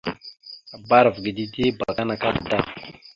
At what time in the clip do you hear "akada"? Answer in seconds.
2.15-2.57